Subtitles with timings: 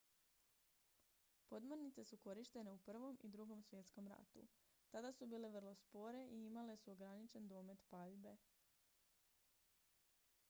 [1.49, 4.47] podmornice su korištene u i i ii svjetskom ratu
[4.89, 8.37] tada su bile vrlo spore i imale su ograničen domet paljbe